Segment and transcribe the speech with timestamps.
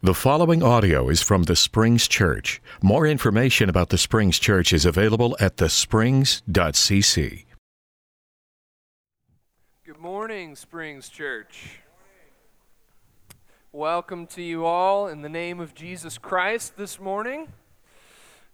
[0.00, 2.62] The following audio is from the Springs Church.
[2.80, 7.44] More information about the Springs Church is available at thesprings.cc.
[9.84, 11.80] Good morning, Springs Church.
[13.72, 17.48] Welcome to you all in the name of Jesus Christ this morning.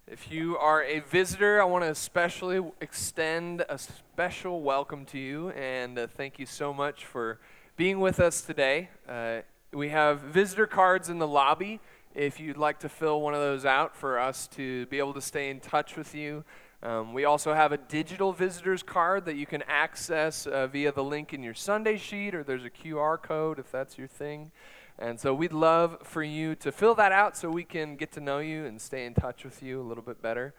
[0.06, 5.50] If you are a visitor, I want to especially extend a special welcome to you
[5.50, 7.38] and uh, thank you so much for
[7.76, 8.88] being with us today.
[9.06, 9.40] Uh,
[9.74, 11.80] we have visitor cards in the lobby
[12.14, 15.20] if you'd like to fill one of those out for us to be able to
[15.20, 16.44] stay in touch with you.
[16.82, 21.02] Um, we also have a digital visitor's card that you can access uh, via the
[21.02, 24.52] link in your Sunday sheet, or there's a QR code if that's your thing.
[24.98, 28.20] And so we'd love for you to fill that out so we can get to
[28.20, 30.54] know you and stay in touch with you a little bit better.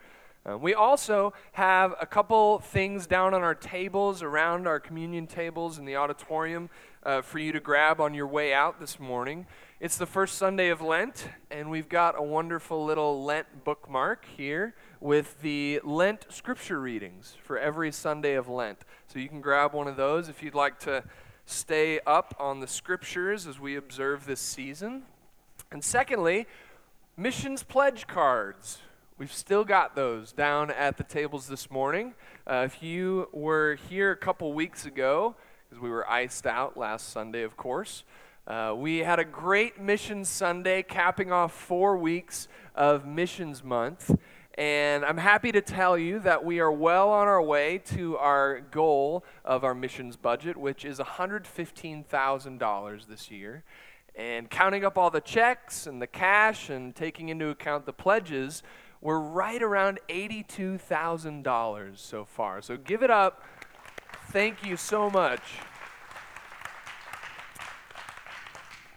[0.47, 5.79] Um, we also have a couple things down on our tables, around our communion tables
[5.79, 6.69] in the auditorium,
[7.01, 9.47] uh, for you to grab on your way out this morning.
[9.79, 14.75] It's the first Sunday of Lent, and we've got a wonderful little Lent bookmark here
[14.99, 18.79] with the Lent scripture readings for every Sunday of Lent.
[19.07, 21.03] So you can grab one of those if you'd like to
[21.47, 25.03] stay up on the scriptures as we observe this season.
[25.71, 26.45] And secondly,
[27.17, 28.79] missions pledge cards.
[29.17, 32.15] We've still got those down at the tables this morning.
[32.45, 35.37] Uh, if you were here a couple weeks ago,
[35.69, 38.03] because we were iced out last Sunday, of course,
[38.45, 44.13] uh, we had a great Mission Sunday capping off four weeks of Missions Month.
[44.57, 48.59] And I'm happy to tell you that we are well on our way to our
[48.59, 53.63] goal of our missions budget, which is $115,000 this year.
[54.13, 58.61] And counting up all the checks and the cash and taking into account the pledges,
[59.05, 62.59] we're right around $82,000 so far.
[62.63, 63.43] So give it up.
[64.31, 65.41] Thank you so much.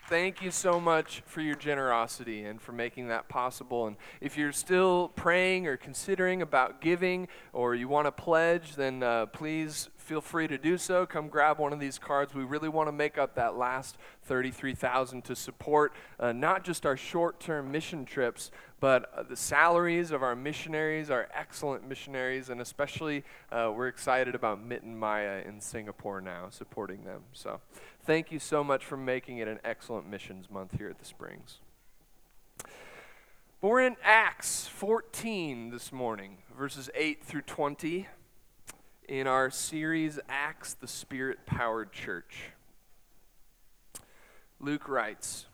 [0.09, 3.87] Thank you so much for your generosity and for making that possible.
[3.87, 9.03] And if you're still praying or considering about giving or you want to pledge, then
[9.03, 11.04] uh, please feel free to do so.
[11.04, 12.34] Come grab one of these cards.
[12.34, 16.97] We really want to make up that last 33,000 to support uh, not just our
[16.97, 18.50] short-term mission trips,
[18.81, 24.34] but uh, the salaries of our missionaries, are excellent missionaries, and especially uh, we're excited
[24.34, 27.22] about Mitten Maya in Singapore now, supporting them.
[27.33, 27.61] So
[28.05, 31.59] thank you so much for making it an excellent missions month here at the Springs.
[33.61, 38.06] But we're in Acts 14 this morning, verses 8 through 20
[39.09, 42.50] in our series, Acts, the Spirit Powered Church.
[44.60, 45.47] Luke writes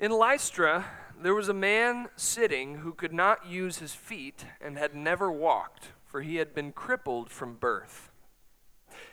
[0.00, 0.84] In Lystra,
[1.20, 5.88] there was a man sitting who could not use his feet and had never walked,
[6.06, 8.12] for he had been crippled from birth.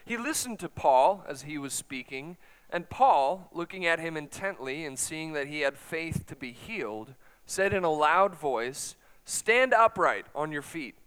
[0.06, 2.38] He listened to Paul as he was speaking,
[2.70, 7.16] and Paul, looking at him intently and seeing that he had faith to be healed,
[7.48, 11.00] said in a loud voice, Stand upright on your feet.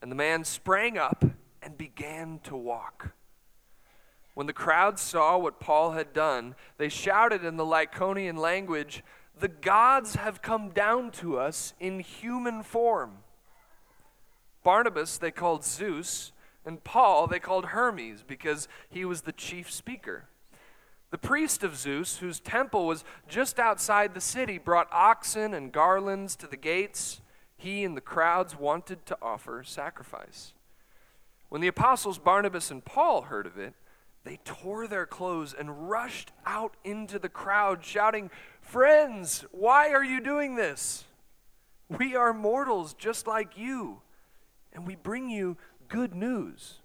[0.00, 1.24] And the man sprang up
[1.60, 3.12] and began to walk.
[4.36, 9.02] When the crowd saw what Paul had done, they shouted in the Lycaonian language,
[9.38, 13.18] The gods have come down to us in human form.
[14.64, 16.32] Barnabas they called Zeus,
[16.64, 20.24] and Paul they called Hermes because he was the chief speaker.
[21.10, 26.34] The priest of Zeus, whose temple was just outside the city, brought oxen and garlands
[26.36, 27.20] to the gates.
[27.56, 30.52] He and the crowds wanted to offer sacrifice.
[31.48, 33.74] When the apostles Barnabas and Paul heard of it,
[34.26, 38.28] they tore their clothes and rushed out into the crowd, shouting,
[38.60, 41.04] Friends, why are you doing this?
[41.88, 44.00] We are mortals just like you,
[44.72, 46.80] and we bring you good news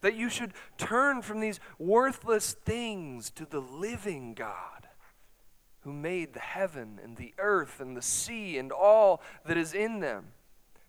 [0.00, 4.88] that you should turn from these worthless things to the living God
[5.82, 10.00] who made the heaven and the earth and the sea and all that is in
[10.00, 10.32] them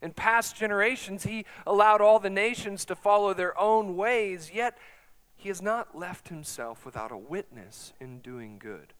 [0.05, 4.77] in past generations, he allowed all the nations to follow their own ways, yet
[5.45, 8.95] he has not left himself without a witness in doing good,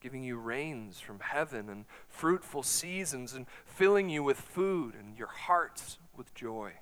[0.00, 5.28] giving you rains from heaven and fruitful seasons, and filling you with food and your
[5.28, 6.72] hearts with joy.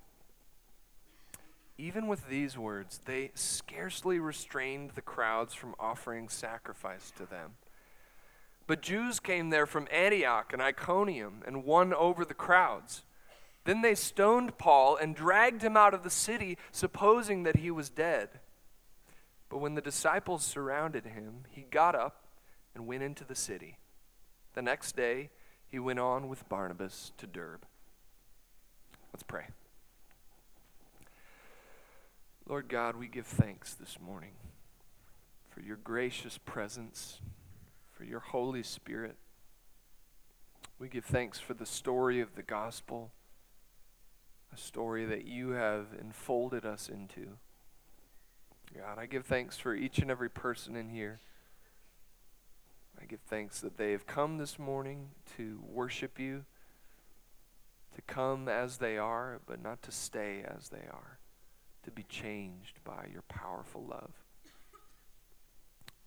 [1.77, 7.57] Even with these words, they scarcely restrained the crowds from offering sacrifice to them.
[8.67, 13.03] But Jews came there from Antioch and Iconium and won over the crowds.
[13.65, 17.91] Then they stoned Paul and dragged him out of the city, supposing that he was
[17.91, 18.41] dead.
[19.51, 22.25] But when the disciples surrounded him, he got up
[22.75, 23.77] and went into the city.
[24.55, 25.29] The next day,
[25.67, 27.67] he went on with Barnabas to Derbe.
[29.13, 29.49] Let's pray.
[32.49, 34.33] Lord God, we give thanks this morning
[35.51, 37.21] for your gracious presence,
[37.93, 39.17] for your Holy Spirit
[40.81, 43.13] We give thanks for the story of the gospel,
[44.51, 47.37] a story that you have enfolded us into.
[48.77, 51.21] God, I give thanks for each and every person in here.
[53.01, 56.45] I give thanks that they have come this morning to worship you,
[57.95, 61.19] to come as they are, but not to stay as they are,
[61.85, 64.13] to be changed by your powerful love.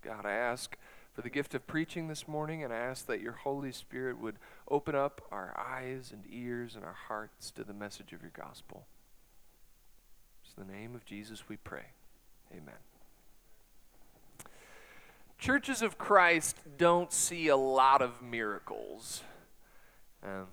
[0.02, 0.78] God, I ask
[1.14, 4.36] for the gift of preaching this morning, and I ask that your Holy Spirit would
[4.70, 8.86] open up our eyes and ears and our hearts to the message of your gospel.
[10.58, 11.86] In the name of Jesus we pray.
[12.54, 12.76] Amen.
[15.38, 19.24] Churches of Christ don't see a lot of miracles.
[20.24, 20.48] Um,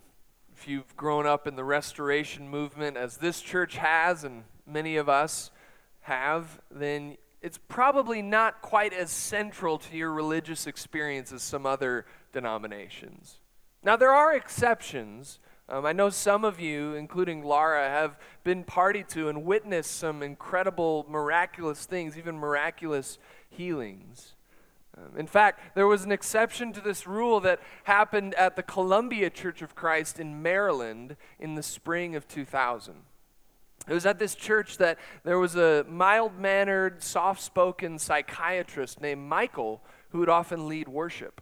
[0.56, 5.08] if you've grown up in the restoration movement, as this church has, and many of
[5.08, 5.50] us
[6.02, 12.04] have, then it's probably not quite as central to your religious experience as some other
[12.32, 13.38] denominations.
[13.82, 15.38] Now, there are exceptions.
[15.70, 20.20] Um, I know some of you, including Laura, have been party to and witnessed some
[20.20, 23.18] incredible, miraculous things, even miraculous
[23.48, 24.34] healings.
[24.98, 29.30] Um, in fact, there was an exception to this rule that happened at the Columbia
[29.30, 32.94] Church of Christ in Maryland in the spring of 2000.
[33.88, 39.22] It was at this church that there was a mild mannered, soft spoken psychiatrist named
[39.22, 41.40] Michael who would often lead worship.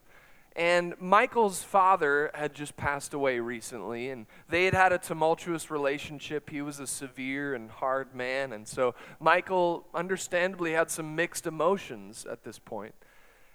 [0.56, 6.50] And Michael's father had just passed away recently, and they had had a tumultuous relationship.
[6.50, 12.26] He was a severe and hard man, and so Michael understandably had some mixed emotions
[12.28, 12.94] at this point.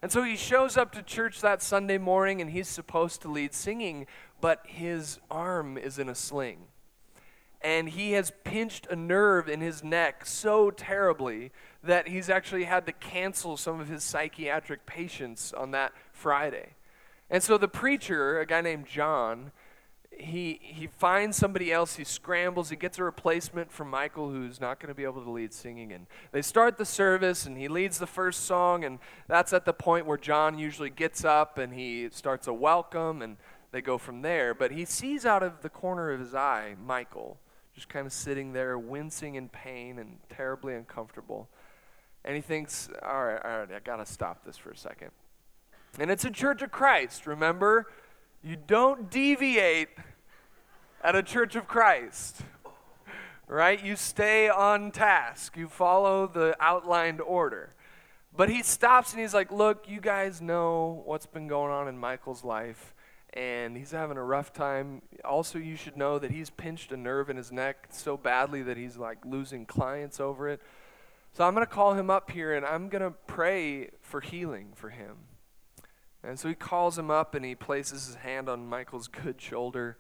[0.02, 3.54] And so he shows up to church that Sunday morning, and he's supposed to lead
[3.54, 4.06] singing,
[4.42, 6.66] but his arm is in a sling.
[7.62, 11.52] And he has pinched a nerve in his neck so terribly
[11.82, 16.76] that he's actually had to cancel some of his psychiatric patients on that Friday.
[17.34, 19.52] And so the preacher, a guy named John,
[20.12, 24.80] he, he finds somebody else, he scrambles, he gets a replacement from Michael who's not
[24.80, 25.92] going to be able to lead singing.
[25.92, 29.74] And they start the service, and he leads the first song, and that's at the
[29.74, 33.38] point where John usually gets up and he starts a welcome, and
[33.72, 34.54] they go from there.
[34.54, 37.40] But he sees out of the corner of his eye Michael,
[37.74, 41.50] just kind of sitting there, wincing in pain and terribly uncomfortable.
[42.24, 45.10] And he thinks, all right, all right, I got to stop this for a second.
[46.00, 47.88] And it's a church of Christ, remember?
[48.44, 49.90] You don't deviate
[51.04, 52.42] at a church of Christ,
[53.48, 53.84] right?
[53.84, 57.74] You stay on task, you follow the outlined order.
[58.36, 61.98] But he stops and he's like, Look, you guys know what's been going on in
[61.98, 62.96] Michael's life,
[63.34, 65.04] and he's having a rough time.
[65.24, 68.78] Also, you should know that he's pinched a nerve in his neck so badly that
[68.78, 70.60] he's like losing clients over it.
[71.34, 74.74] So I'm going to call him up here and I'm going to pray for healing
[74.76, 75.16] for him.
[76.24, 79.98] And so he calls him up and he places his hand on Michael's good shoulder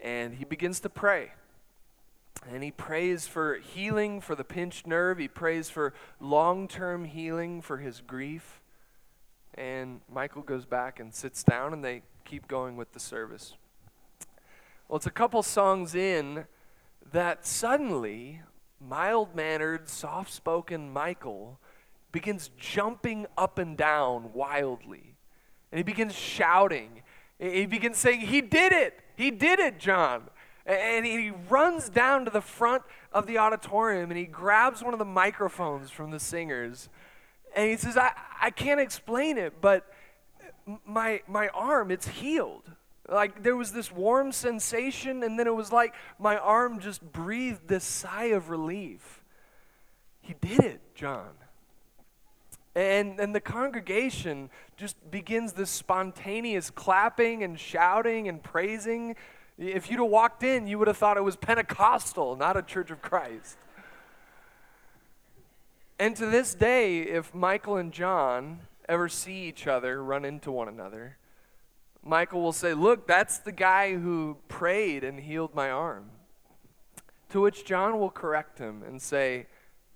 [0.00, 1.32] and he begins to pray.
[2.48, 5.18] And he prays for healing for the pinched nerve.
[5.18, 8.60] He prays for long term healing for his grief.
[9.54, 13.54] And Michael goes back and sits down and they keep going with the service.
[14.88, 16.44] Well, it's a couple songs in
[17.12, 18.42] that suddenly
[18.80, 21.58] mild mannered, soft spoken Michael
[22.12, 25.13] begins jumping up and down wildly
[25.74, 27.02] and he begins shouting.
[27.36, 29.00] He begins saying, He did it!
[29.16, 30.22] He did it, John!
[30.64, 35.00] And he runs down to the front of the auditorium and he grabs one of
[35.00, 36.88] the microphones from the singers.
[37.56, 39.84] And he says, I, I can't explain it, but
[40.86, 42.70] my, my arm, it's healed.
[43.08, 47.66] Like there was this warm sensation, and then it was like my arm just breathed
[47.66, 49.24] this sigh of relief.
[50.20, 51.30] He did it, John.
[52.74, 59.14] And, and the congregation just begins this spontaneous clapping and shouting and praising.
[59.56, 62.90] If you'd have walked in, you would have thought it was Pentecostal, not a church
[62.90, 63.56] of Christ.
[65.98, 70.66] And to this day, if Michael and John ever see each other run into one
[70.66, 71.16] another,
[72.02, 76.10] Michael will say, Look, that's the guy who prayed and healed my arm.
[77.30, 79.46] To which John will correct him and say,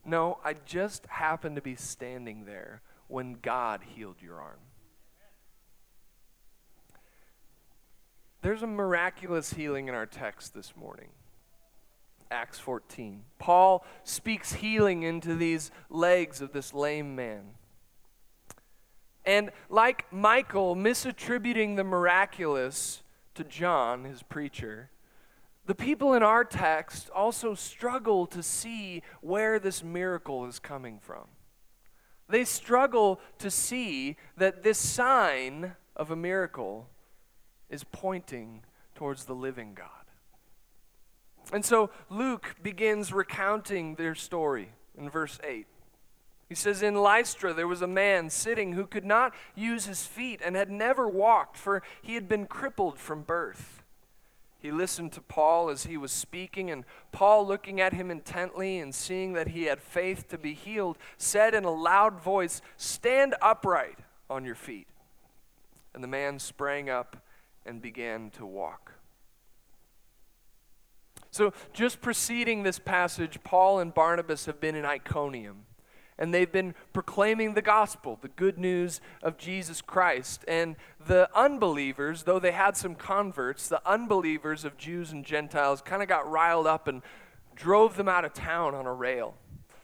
[0.08, 4.58] no, I just happened to be standing there when God healed your arm.
[8.40, 11.08] There's a miraculous healing in our text this morning.
[12.30, 13.22] Acts 14.
[13.38, 17.42] Paul speaks healing into these legs of this lame man.
[19.24, 23.02] And like Michael misattributing the miraculous
[23.34, 24.90] to John, his preacher,
[25.68, 31.26] the people in our text also struggle to see where this miracle is coming from.
[32.26, 36.88] They struggle to see that this sign of a miracle
[37.68, 38.62] is pointing
[38.94, 39.90] towards the living God.
[41.52, 45.66] And so Luke begins recounting their story in verse 8.
[46.48, 50.40] He says, In Lystra there was a man sitting who could not use his feet
[50.42, 53.77] and had never walked, for he had been crippled from birth.
[54.58, 58.92] He listened to Paul as he was speaking, and Paul, looking at him intently and
[58.92, 64.00] seeing that he had faith to be healed, said in a loud voice, Stand upright
[64.28, 64.88] on your feet.
[65.94, 67.16] And the man sprang up
[67.64, 68.94] and began to walk.
[71.30, 75.66] So, just preceding this passage, Paul and Barnabas have been in Iconium
[76.18, 80.44] and they've been proclaiming the gospel, the good news of Jesus Christ.
[80.48, 86.02] And the unbelievers, though they had some converts, the unbelievers of Jews and Gentiles kind
[86.02, 87.02] of got riled up and
[87.54, 89.34] drove them out of town on a rail.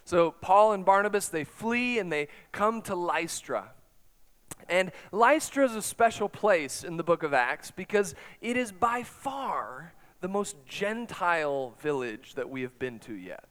[0.04, 3.70] So Paul and Barnabas, they flee and they come to Lystra.
[4.68, 9.02] And Lystra is a special place in the book of Acts because it is by
[9.02, 13.44] far the most Gentile village that we have been to yet.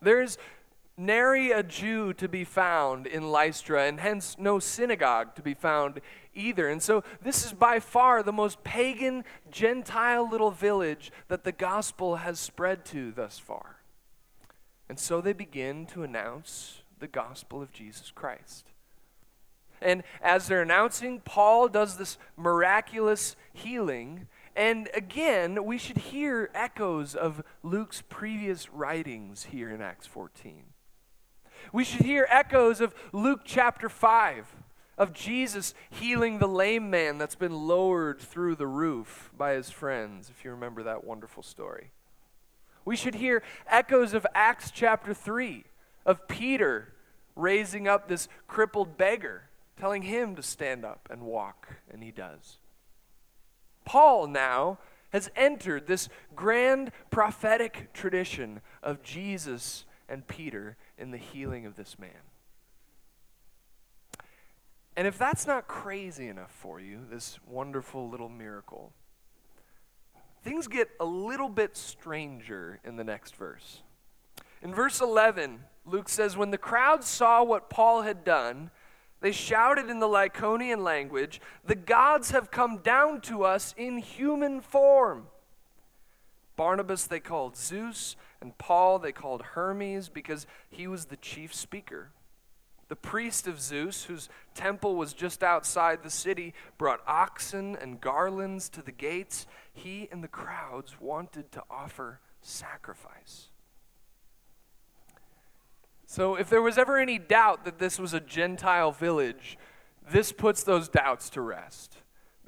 [0.00, 0.38] There's
[0.98, 6.00] nary a Jew to be found in Lystra, and hence no synagogue to be found
[6.34, 6.68] either.
[6.68, 12.16] And so, this is by far the most pagan, Gentile little village that the gospel
[12.16, 13.76] has spread to thus far.
[14.88, 18.66] And so, they begin to announce the gospel of Jesus Christ.
[19.80, 24.26] And as they're announcing, Paul does this miraculous healing.
[24.56, 30.64] And again, we should hear echoes of Luke's previous writings here in Acts 14.
[31.72, 34.46] We should hear echoes of Luke chapter 5,
[34.96, 40.30] of Jesus healing the lame man that's been lowered through the roof by his friends,
[40.30, 41.90] if you remember that wonderful story.
[42.84, 45.64] We should hear echoes of Acts chapter 3,
[46.06, 46.94] of Peter
[47.36, 49.42] raising up this crippled beggar,
[49.78, 52.56] telling him to stand up and walk, and he does.
[53.84, 54.78] Paul now
[55.12, 61.98] has entered this grand prophetic tradition of Jesus and Peter in the healing of this
[61.98, 62.10] man.
[64.96, 68.92] And if that's not crazy enough for you, this wonderful little miracle,
[70.42, 73.82] things get a little bit stranger in the next verse.
[74.60, 78.70] In verse 11, Luke says, When the crowd saw what Paul had done,
[79.20, 84.60] they shouted in the Lycaonian language, The gods have come down to us in human
[84.60, 85.28] form.
[86.56, 92.10] Barnabas they called Zeus, and Paul they called Hermes because he was the chief speaker.
[92.88, 98.70] The priest of Zeus, whose temple was just outside the city, brought oxen and garlands
[98.70, 99.46] to the gates.
[99.72, 103.48] He and the crowds wanted to offer sacrifice.
[106.06, 109.58] So, if there was ever any doubt that this was a Gentile village,
[110.10, 111.98] this puts those doubts to rest.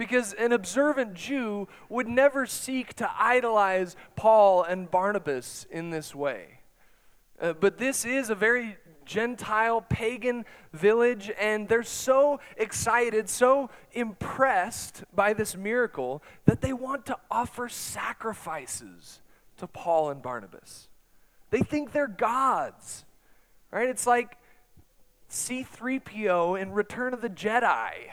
[0.00, 6.60] Because an observant Jew would never seek to idolize Paul and Barnabas in this way.
[7.38, 15.04] Uh, but this is a very Gentile pagan village, and they're so excited, so impressed
[15.14, 19.20] by this miracle that they want to offer sacrifices
[19.58, 20.88] to Paul and Barnabas.
[21.50, 23.04] They think they're gods,
[23.70, 23.90] right?
[23.90, 24.38] It's like
[25.30, 28.12] C3PO in Return of the Jedi.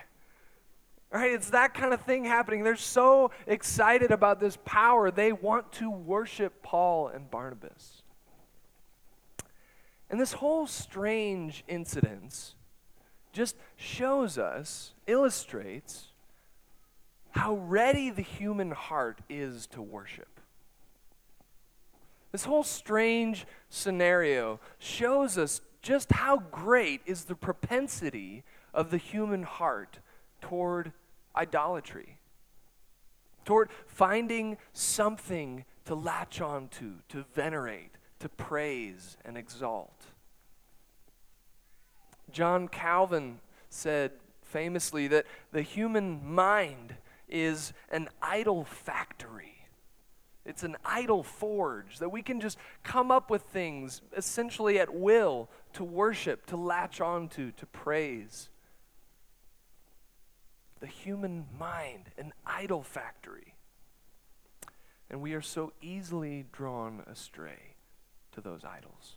[1.12, 1.32] Right?
[1.32, 2.64] It's that kind of thing happening.
[2.64, 8.04] They're so excited about this power, they want to worship Paul and Barnabas.
[10.10, 12.54] And this whole strange incident
[13.34, 16.12] just shows us, illustrates
[17.32, 20.40] how ready the human heart is to worship.
[22.32, 29.44] This whole strange scenario shows us just how great is the propensity of the human
[29.44, 30.00] heart
[30.42, 30.92] toward
[31.36, 32.18] idolatry,
[33.46, 40.08] toward finding something to latch onto, to venerate, to praise and exalt.
[42.32, 43.40] John Calvin
[43.70, 46.96] said famously that the human mind
[47.30, 49.54] is an idol factory.
[50.46, 55.50] It's an idol forge that we can just come up with things essentially at will
[55.74, 58.50] to worship, to latch onto, to praise
[60.80, 63.54] the human mind, an idol factory.
[65.10, 67.76] And we are so easily drawn astray
[68.34, 69.16] to those idols.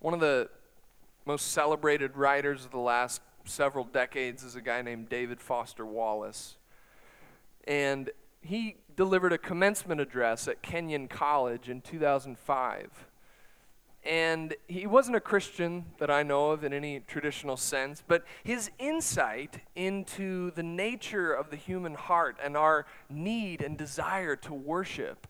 [0.00, 0.50] One of the
[1.24, 6.56] most celebrated writers of the last several decades is a guy named David Foster Wallace.
[7.66, 8.10] And
[8.42, 13.06] he delivered a commencement address at Kenyon College in 2005.
[14.04, 18.70] And he wasn't a Christian that I know of in any traditional sense, but his
[18.78, 25.26] insight into the nature of the human heart and our need and desire to worship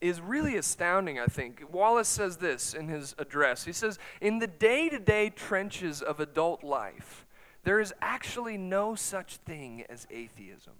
[0.00, 1.62] is really astounding, I think.
[1.70, 3.64] Wallace says this in his address.
[3.64, 7.26] He says, In the day to day trenches of adult life,
[7.64, 10.72] there is actually no such thing as atheism.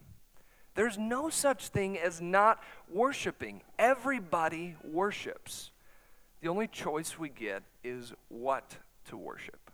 [0.74, 3.60] There's no such thing as not worshiping.
[3.78, 5.72] Everybody worships.
[6.40, 8.76] The only choice we get is what
[9.08, 9.70] to worship.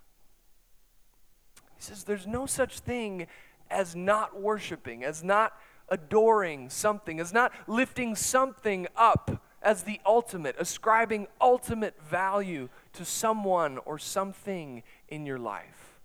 [1.76, 3.26] He says there's no such thing
[3.70, 5.52] as not worshiping, as not
[5.88, 13.78] adoring something, as not lifting something up as the ultimate, ascribing ultimate value to someone
[13.78, 15.98] or something in your life.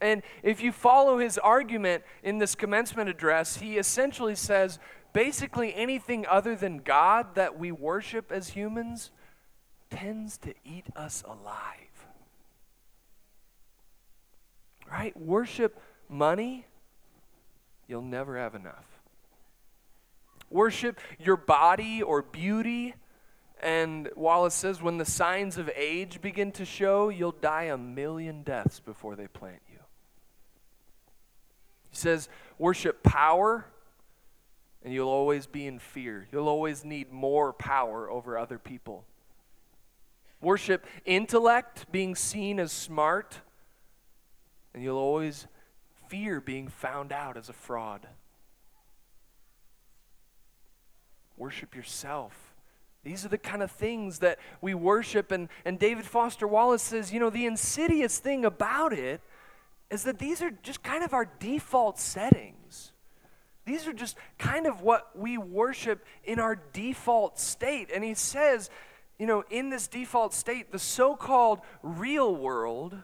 [0.00, 4.78] And if you follow his argument in this commencement address, he essentially says
[5.12, 9.10] basically anything other than God that we worship as humans
[9.90, 12.06] tends to eat us alive.
[14.90, 15.16] Right?
[15.16, 16.66] Worship money,
[17.86, 18.84] you'll never have enough.
[20.50, 22.94] Worship your body or beauty,
[23.62, 28.42] and Wallace says when the signs of age begin to show, you'll die a million
[28.42, 29.78] deaths before they plant you.
[31.90, 32.28] He says,
[32.58, 33.66] worship power,
[34.82, 36.28] and you'll always be in fear.
[36.32, 39.04] You'll always need more power over other people.
[40.40, 43.40] Worship intellect, being seen as smart,
[44.72, 45.46] and you'll always
[46.08, 48.06] fear being found out as a fraud.
[51.36, 52.54] Worship yourself.
[53.04, 55.32] These are the kind of things that we worship.
[55.32, 59.20] And, and David Foster Wallace says, you know, the insidious thing about it
[59.90, 62.92] is that these are just kind of our default settings.
[63.64, 67.90] These are just kind of what we worship in our default state.
[67.94, 68.70] And he says,
[69.18, 72.96] you know, in this default state, the so called real world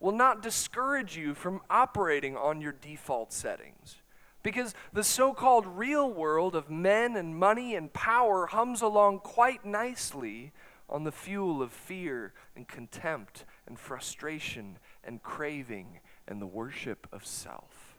[0.00, 3.96] will not discourage you from operating on your default settings.
[4.42, 9.66] Because the so called real world of men and money and power hums along quite
[9.66, 10.52] nicely
[10.88, 17.26] on the fuel of fear and contempt and frustration and craving and the worship of
[17.26, 17.98] self.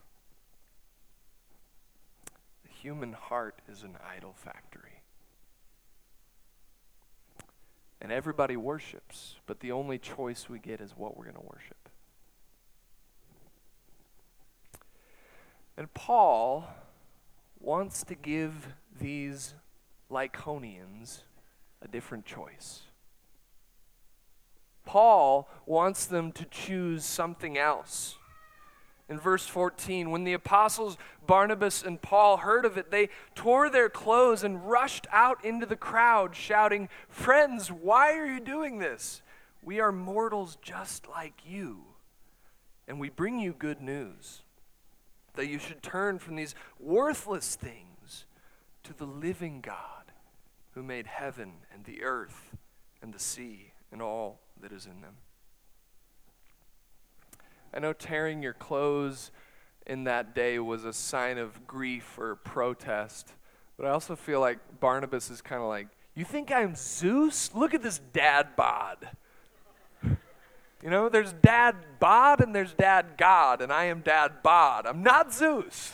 [2.64, 4.91] The human heart is an idol factory.
[8.02, 11.90] And everybody worships, but the only choice we get is what we're going to worship.
[15.78, 16.68] And Paul
[17.60, 19.54] wants to give these
[20.10, 21.22] Lycaonians
[21.82, 22.82] a different choice.
[24.84, 28.18] Paul wants them to choose something else
[29.12, 30.10] in verse 14.
[30.10, 30.98] When the apostles
[31.28, 35.76] Barnabas and Paul heard of it, they tore their clothes and rushed out into the
[35.76, 39.22] crowd, shouting, Friends, why are you doing this?
[39.62, 41.84] We are mortals just like you,
[42.88, 44.44] and we bring you good news
[45.34, 48.26] that you should turn from these worthless things
[48.84, 50.14] to the living God
[50.72, 52.56] who made heaven and the earth
[53.02, 55.18] and the sea and all that is in them.
[57.74, 59.32] I know tearing your clothes
[59.86, 63.34] in that day was a sign of grief or protest,
[63.78, 67.54] but I also feel like Barnabas is kind of like, You think I'm Zeus?
[67.54, 69.10] Look at this dad bod.
[70.04, 74.86] You know, there's dad bod and there's dad God, and I am dad bod.
[74.86, 75.94] I'm not Zeus.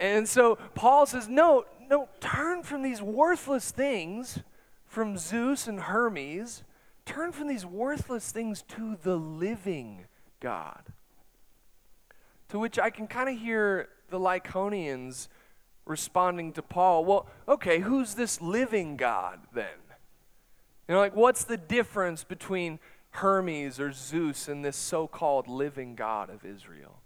[0.00, 4.40] And so Paul says, No, no, turn from these worthless things,
[4.86, 6.64] from Zeus and Hermes
[7.08, 10.04] Turn from these worthless things to the living
[10.40, 10.82] God.
[12.50, 15.28] To which I can kind of hear the Lycaonians
[15.86, 19.78] responding to Paul, well, okay, who's this living God then?
[20.86, 22.78] You know, like, what's the difference between
[23.12, 27.00] Hermes or Zeus and this so called living God of Israel?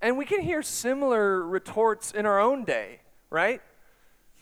[0.00, 3.00] And we can hear similar retorts in our own day,
[3.30, 3.60] right?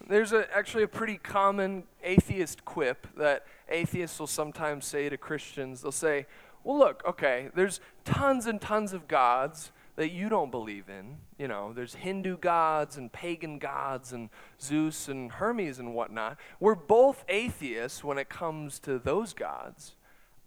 [0.06, 5.82] There's a, actually a pretty common atheist quip that atheists will sometimes say to Christians.
[5.82, 6.26] They'll say,
[6.64, 11.16] well, look, okay, there's tons and tons of gods that you don't believe in.
[11.38, 14.30] You know, there's Hindu gods and pagan gods and
[14.60, 16.38] Zeus and Hermes and whatnot.
[16.60, 19.96] We're both atheists when it comes to those gods.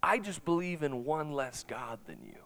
[0.01, 2.37] I just believe in one less God than you.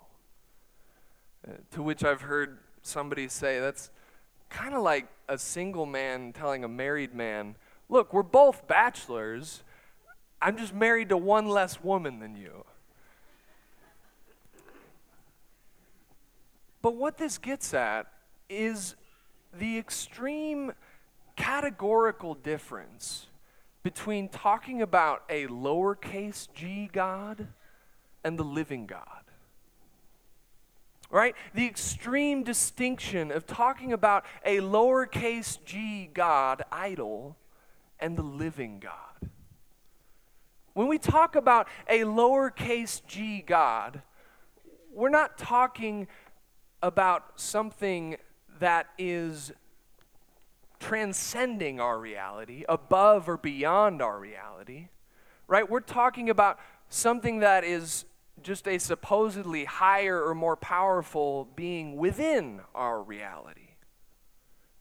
[1.48, 3.92] Uh, to which I've heard somebody say, that's
[4.50, 7.56] kind of like a single man telling a married man,
[7.90, 9.64] Look, we're both bachelors.
[10.42, 12.66] I'm just married to one less woman than you.
[16.82, 18.08] But what this gets at
[18.50, 18.96] is
[19.58, 20.74] the extreme
[21.36, 23.28] categorical difference
[23.82, 27.48] between talking about a lowercase g God
[28.24, 29.25] and the living God.
[31.16, 31.34] Right?
[31.54, 37.38] The extreme distinction of talking about a lowercase g God, idol,
[38.02, 39.30] and the living God.
[40.74, 44.02] When we talk about a lowercase g God,
[44.92, 46.10] we're not talking
[46.84, 48.18] about something
[48.60, 49.54] that is
[50.82, 54.90] transcending our reality, above or beyond our reality,
[55.48, 55.70] right?
[55.70, 58.04] We're talking about something that is
[58.46, 63.76] just a supposedly higher or more powerful being within our reality,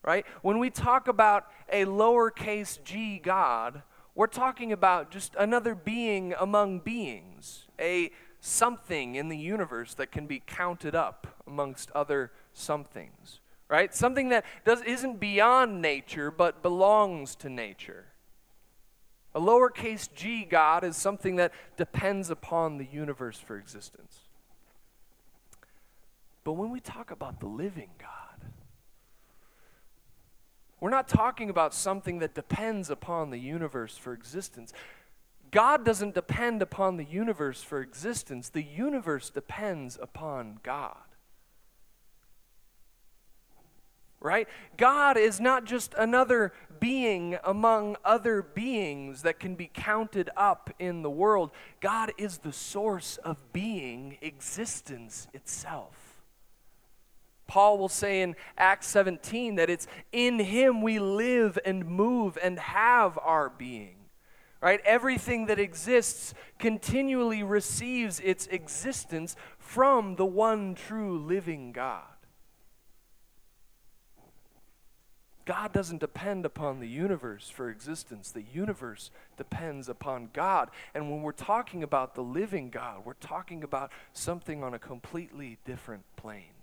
[0.02, 0.26] right?
[0.42, 3.82] When we talk about a lowercase g God,
[4.14, 10.26] we're talking about just another being among beings, a something in the universe that can
[10.26, 13.94] be counted up amongst other somethings right?
[13.94, 18.04] Something that does, isn't beyond nature, but belongs to nature.
[19.34, 24.20] A lowercase g God is something that depends upon the universe for existence.
[26.44, 28.50] But when we talk about the living God,
[30.78, 34.72] we're not talking about something that depends upon the universe for existence.
[35.50, 41.03] God doesn't depend upon the universe for existence, the universe depends upon God
[44.24, 44.48] right?
[44.78, 51.02] God is not just another being among other beings that can be counted up in
[51.02, 51.50] the world.
[51.80, 56.22] God is the source of being, existence itself.
[57.46, 62.58] Paul will say in Acts 17 that it's in him we live and move and
[62.58, 63.96] have our being.
[64.62, 64.80] Right?
[64.86, 72.13] Everything that exists continually receives its existence from the one true living God.
[75.44, 78.30] God doesn't depend upon the universe for existence.
[78.30, 80.70] The universe depends upon God.
[80.94, 85.58] And when we're talking about the living God, we're talking about something on a completely
[85.64, 86.54] different plane.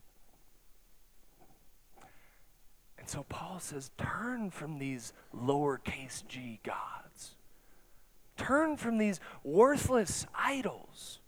[2.98, 7.36] And so Paul says, turn from these lowercase g gods.
[8.38, 11.21] Turn from these worthless idols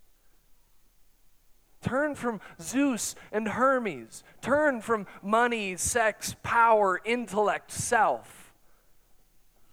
[1.84, 4.24] Turn from Zeus and Hermes.
[4.40, 8.54] Turn from money, sex, power, intellect, self.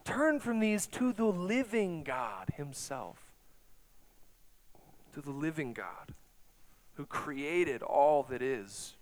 [0.03, 3.31] Turn from these to the living God Himself.
[5.13, 6.13] To the living God
[6.95, 8.97] who created all that is.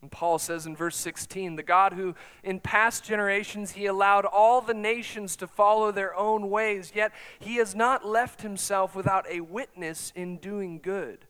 [0.00, 4.62] And Paul says in verse 16, the God who in past generations he allowed all
[4.62, 9.40] the nations to follow their own ways, yet he has not left himself without a
[9.40, 11.26] witness in doing good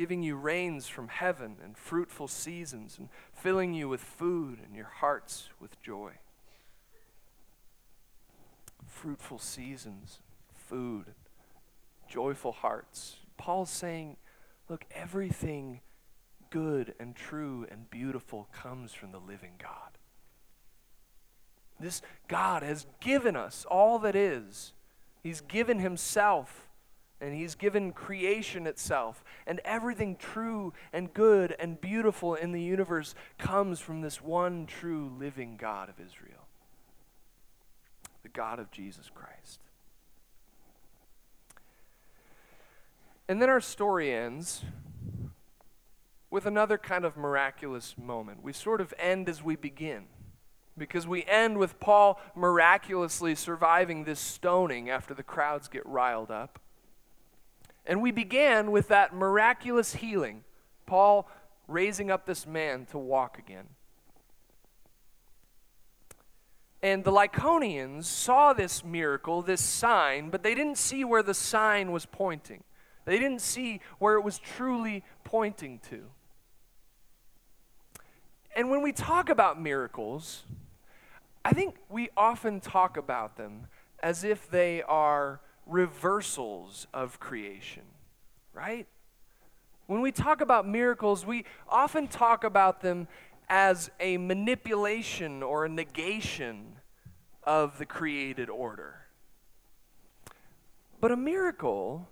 [0.00, 4.86] giving you rains from heaven and fruitful seasons, and filling you with food and your
[4.86, 6.10] hearts with joy.
[8.86, 10.20] Fruitful seasons,
[10.54, 11.04] food,
[12.08, 13.16] joyful hearts.
[13.36, 14.16] Paul's saying,
[14.70, 15.80] look, everything
[16.48, 19.98] good and true and beautiful comes from the living God.
[21.78, 24.72] This God has given us all that is.
[25.22, 26.69] He's given Himself
[27.20, 29.22] and he's given creation itself.
[29.46, 35.12] And everything true and good and beautiful in the universe comes from this one true
[35.18, 36.46] living God of Israel
[38.22, 39.60] the God of Jesus Christ.
[43.28, 44.62] And then our story ends
[46.30, 48.42] with another kind of miraculous moment.
[48.42, 50.04] We sort of end as we begin.
[50.76, 56.58] Because we end with Paul miraculously surviving this stoning after the crowds get riled up.
[57.90, 60.44] And we began with that miraculous healing,
[60.86, 61.28] Paul
[61.66, 63.66] raising up this man to walk again.
[66.84, 71.90] And the Lycaonians saw this miracle, this sign, but they didn't see where the sign
[71.90, 72.62] was pointing.
[73.06, 76.04] They didn't see where it was truly pointing to.
[78.54, 80.44] And when we talk about miracles,
[81.44, 83.66] I think we often talk about them
[84.00, 85.40] as if they are
[85.70, 87.84] reversals of creation,
[88.52, 88.86] right?
[89.86, 93.08] When we talk about miracles, we often talk about them
[93.48, 96.76] as a manipulation or a negation
[97.44, 99.06] of the created order.
[101.00, 102.08] But a miracle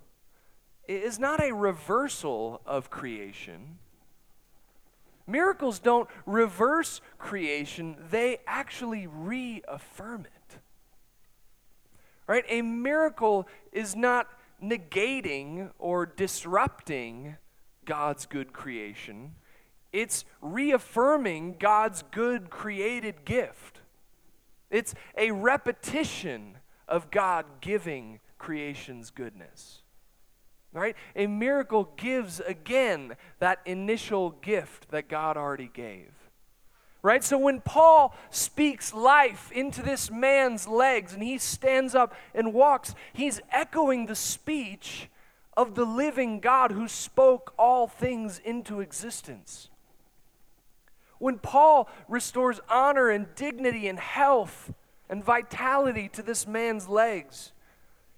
[0.88, 3.78] is not a reversal of creation.
[5.26, 10.37] Miracles don't reverse creation, they actually reaffirm it.
[12.28, 12.44] Right?
[12.48, 14.28] A miracle is not
[14.62, 17.36] negating or disrupting
[17.84, 19.34] God's good creation.
[19.92, 23.80] It's reaffirming God's good created gift.
[24.70, 29.80] It's a repetition of God giving creation's goodness.
[30.70, 30.96] Right?
[31.16, 36.10] A miracle gives again that initial gift that God already gave.
[37.00, 37.22] Right?
[37.22, 42.94] So when Paul speaks life into this man's legs and he stands up and walks,
[43.12, 45.08] he's echoing the speech
[45.56, 49.70] of the living God who spoke all things into existence.
[51.18, 54.72] When Paul restores honor and dignity and health
[55.08, 57.52] and vitality to this man's legs,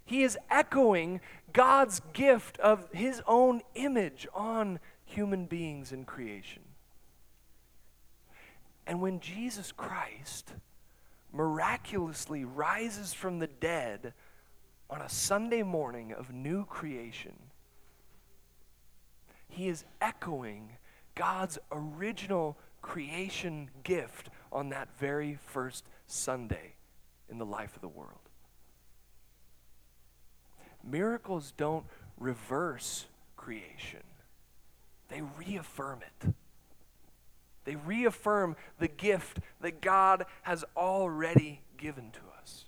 [0.05, 1.21] he is echoing
[1.53, 6.63] God's gift of his own image on human beings in creation.
[8.91, 10.51] And when Jesus Christ
[11.31, 14.13] miraculously rises from the dead
[14.89, 17.31] on a Sunday morning of new creation,
[19.47, 20.71] he is echoing
[21.15, 26.73] God's original creation gift on that very first Sunday
[27.29, 28.19] in the life of the world.
[30.83, 31.85] Miracles don't
[32.17, 33.05] reverse
[33.37, 34.03] creation,
[35.07, 36.33] they reaffirm it.
[37.63, 42.65] They reaffirm the gift that God has already given to us.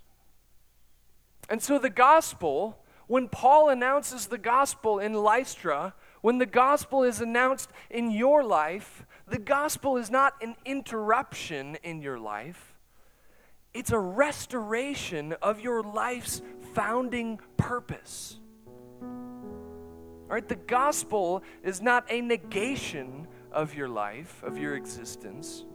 [1.50, 2.78] And so the gospel,
[3.08, 9.06] when Paul announces the gospel in Lystra, when the gospel is announced in your life,
[9.28, 12.74] the gospel is not an interruption in your life,
[13.74, 16.42] it's a restoration of your life's
[16.74, 18.40] founding purpose.
[19.02, 25.66] All right, the gospel is not a negation of your life, of your existence.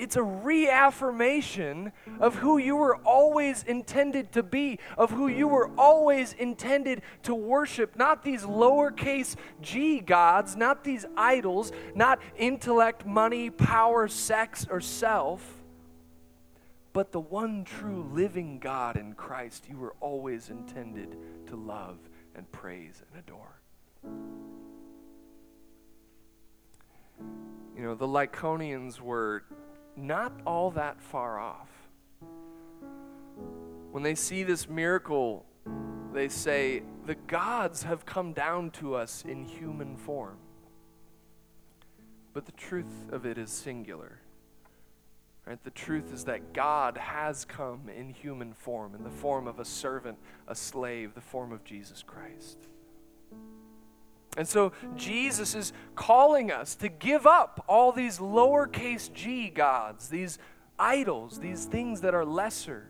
[0.00, 5.70] It's a reaffirmation of who you were always intended to be, of who you were
[5.76, 7.96] always intended to worship.
[7.96, 15.60] Not these lowercase g gods, not these idols, not intellect, money, power, sex, or self,
[16.94, 21.14] but the one true living God in Christ you were always intended
[21.48, 21.98] to love
[22.34, 23.60] and praise and adore.
[27.80, 29.42] You know, the Lycaonians were
[29.96, 31.70] not all that far off.
[33.90, 35.46] When they see this miracle,
[36.12, 40.36] they say, The gods have come down to us in human form.
[42.34, 44.20] But the truth of it is singular.
[45.46, 45.64] Right?
[45.64, 49.64] The truth is that God has come in human form, in the form of a
[49.64, 52.58] servant, a slave, the form of Jesus Christ.
[54.36, 60.38] And so Jesus is calling us to give up all these lowercase g gods, these
[60.78, 62.86] idols, these things that are lesser.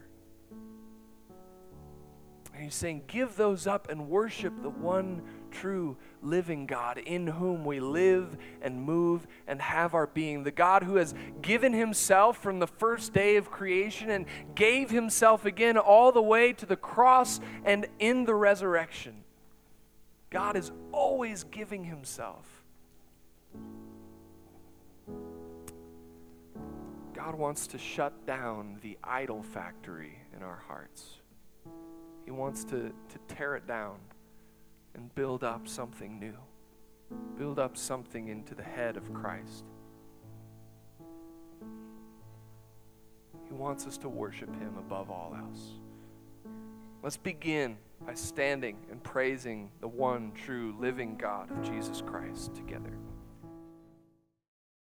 [2.54, 7.64] And he's saying, give those up and worship the one true living God in whom
[7.64, 10.44] we live and move and have our being.
[10.44, 15.46] The God who has given himself from the first day of creation and gave himself
[15.46, 19.24] again all the way to the cross and in the resurrection.
[20.30, 22.46] God is always giving himself.
[27.12, 31.16] God wants to shut down the idol factory in our hearts.
[32.24, 33.96] He wants to, to tear it down
[34.94, 36.36] and build up something new,
[37.36, 39.64] build up something into the head of Christ.
[43.48, 45.72] He wants us to worship Him above all else.
[47.02, 52.92] Let's begin by standing and praising the one true living God of Jesus Christ together.